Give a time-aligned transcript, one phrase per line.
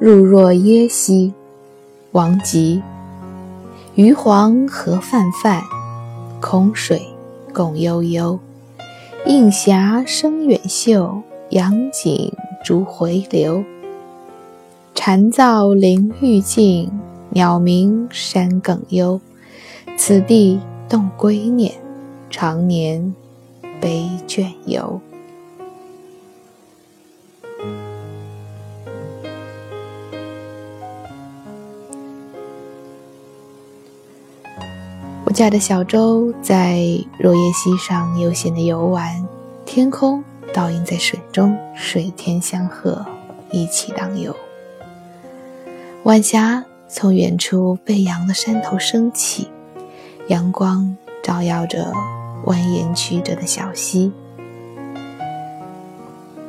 [0.00, 1.32] 入若耶溪，
[2.12, 2.80] 王吉。
[3.96, 5.60] 鱼黄河泛泛，
[6.40, 7.02] 空水
[7.52, 8.38] 共悠悠。
[9.26, 12.32] 映霞生远秀，阳景
[12.62, 13.64] 逐回流。
[14.94, 16.92] 蝉噪林愈静，
[17.30, 19.20] 鸟鸣山更幽。
[19.96, 21.74] 此地动归念，
[22.30, 23.12] 常年
[23.80, 25.00] 悲倦游。
[35.28, 36.78] 我驾着小舟在
[37.18, 39.28] 若叶溪上悠闲的游玩，
[39.66, 43.04] 天空倒映在水中，水天相和，
[43.50, 44.34] 一起荡游。
[46.04, 49.50] 晚霞从远处背阳的山头升起，
[50.28, 51.92] 阳光照耀着
[52.46, 54.10] 蜿蜒曲折的小溪，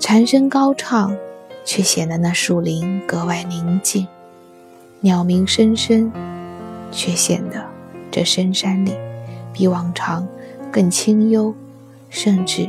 [0.00, 1.14] 蝉声高唱，
[1.66, 4.06] 却显得那树林格外宁静；
[5.00, 6.10] 鸟鸣声声，
[6.90, 7.71] 却显得。
[8.12, 8.94] 这深山里，
[9.54, 10.28] 比往常
[10.70, 11.54] 更清幽，
[12.10, 12.68] 甚至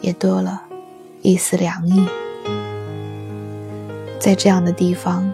[0.00, 0.62] 也多了
[1.22, 2.06] 一丝凉意。
[4.20, 5.28] 在这样的地方，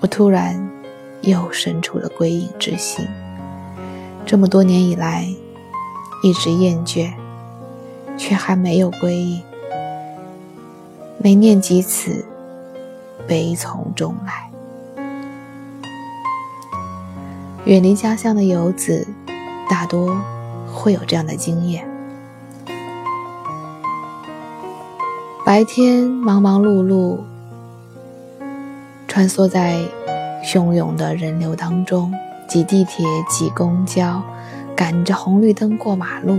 [0.00, 0.70] 我突然
[1.22, 3.06] 又生出了归隐之心。
[4.26, 5.26] 这么多年以来，
[6.22, 7.10] 一直厌倦，
[8.18, 9.42] 却还没有归隐。
[11.16, 12.24] 每念及此，
[13.26, 14.51] 悲从中来。
[17.64, 19.06] 远离家乡的游子，
[19.70, 20.20] 大多
[20.66, 21.88] 会有这样的经验：
[25.46, 27.20] 白天忙忙碌碌，
[29.06, 29.80] 穿梭在
[30.44, 32.12] 汹涌的人流当中，
[32.48, 34.20] 挤地铁、挤公交，
[34.74, 36.38] 赶着红绿灯过马路；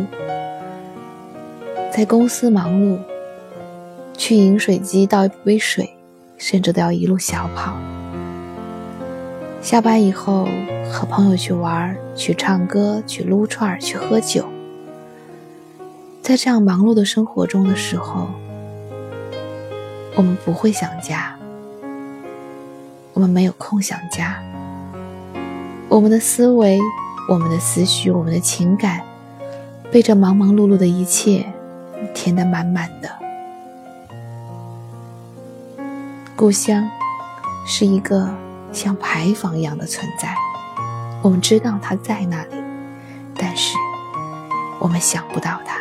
[1.89, 2.99] 在公司忙碌，
[4.17, 5.89] 去饮水机倒一杯水，
[6.37, 7.73] 甚至都要一路小跑。
[9.63, 10.45] 下班以后，
[10.91, 14.45] 和朋友去玩、去唱歌、去撸串、去喝酒。
[16.21, 18.27] 在这样忙碌的生活中的时候，
[20.15, 21.33] 我们不会想家，
[23.13, 24.43] 我们没有空想家。
[25.87, 26.77] 我们的思维、
[27.29, 28.99] 我们的思绪、我们的情感，
[29.89, 31.45] 被这忙忙碌碌的一切
[32.13, 33.09] 填得满满的。
[36.35, 36.85] 故乡
[37.65, 38.29] 是一个。
[38.73, 40.35] 像牌坊一样的存在，
[41.21, 42.55] 我们知道它在那里，
[43.37, 43.77] 但是
[44.79, 45.77] 我们想不到它。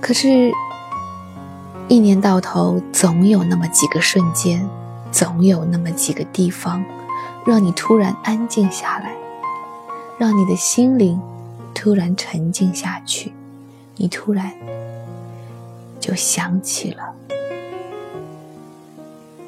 [0.00, 0.52] 可是，
[1.88, 4.68] 一年到头，总有那么几个瞬间，
[5.10, 6.84] 总有那么几个地方，
[7.44, 9.14] 让你突然安静下来，
[10.18, 11.20] 让你的心灵
[11.74, 13.32] 突然沉静下去，
[13.96, 14.52] 你突然
[15.98, 17.07] 就想起了。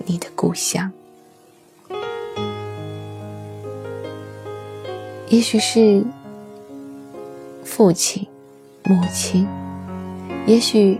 [0.06, 0.90] 你的故乡，
[5.28, 6.02] 也许是
[7.64, 8.26] 父亲、
[8.84, 9.46] 母亲，
[10.46, 10.98] 也许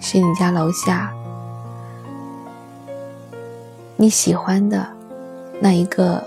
[0.00, 1.14] 是你家楼下
[3.96, 4.86] 你喜欢的
[5.60, 6.22] 那一个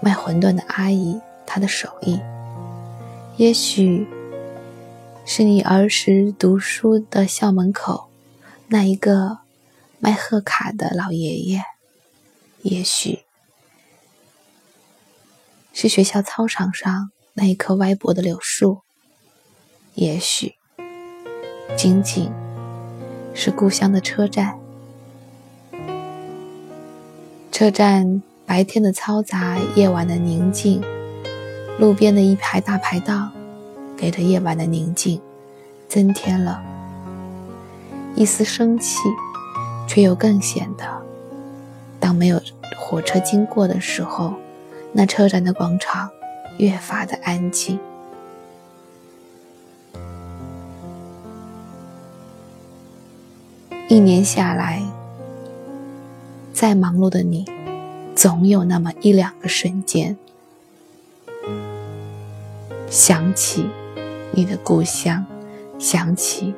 [0.00, 2.18] 卖馄饨的阿姨，她的手艺；
[3.36, 4.06] 也许
[5.24, 8.08] 是你儿时读书的校门口
[8.68, 9.38] 那一个。
[10.04, 11.62] 卖贺卡的老爷爷，
[12.62, 13.20] 也许
[15.72, 18.80] 是学校操场上那一棵歪脖的柳树，
[19.94, 20.56] 也许
[21.76, 22.32] 仅仅
[23.32, 24.58] 是故乡的车站。
[27.52, 30.82] 车站白天的嘈杂，夜晚的宁静，
[31.78, 33.32] 路边的一排大排档，
[33.96, 35.22] 给这夜晚的宁静
[35.88, 36.60] 增添了
[38.16, 38.98] 一丝生气。
[39.92, 40.86] 却又更显得，
[42.00, 42.40] 当没有
[42.78, 44.32] 火车经过的时候，
[44.90, 46.08] 那车站的广场
[46.56, 47.78] 越发的安静。
[53.86, 54.82] 一年下来，
[56.54, 57.44] 再忙碌的你，
[58.16, 60.16] 总有那么一两个瞬间，
[62.88, 63.68] 想起
[64.30, 65.26] 你的故乡，
[65.78, 66.54] 想起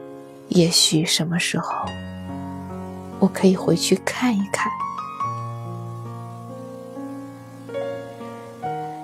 [0.50, 1.84] 也许什么时候。
[3.25, 4.71] 我可以回去看一看。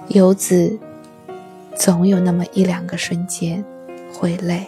[0.08, 0.78] 游子
[1.74, 3.64] 总有那么一两个瞬间，
[4.12, 4.66] 会累，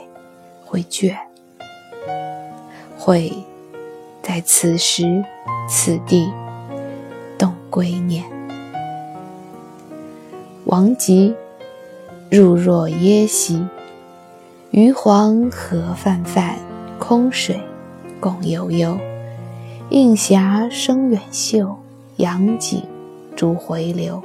[0.65, 1.15] 会倦，
[2.97, 3.31] 会
[4.23, 5.23] 在此时
[5.69, 6.33] 此地
[7.37, 8.25] 动归念。
[10.65, 11.35] 王吉，
[12.31, 13.69] 入若耶溪，
[14.71, 16.59] 余黄河泛泛，
[16.99, 17.61] 空水
[18.19, 18.99] 共悠悠。
[19.93, 21.77] 映霞生远秀，
[22.17, 22.83] 阳景
[23.37, 24.23] 逐回流。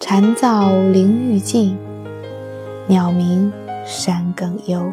[0.00, 1.76] 蝉噪林愈静，
[2.86, 3.52] 鸟鸣
[3.84, 4.90] 山更幽。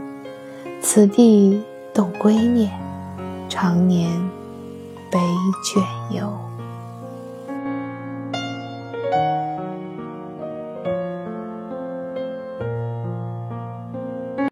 [0.81, 1.61] 此地
[1.93, 2.69] 动归念，
[3.47, 4.11] 常年
[5.09, 5.17] 悲
[5.63, 5.81] 倦
[6.13, 6.37] 游。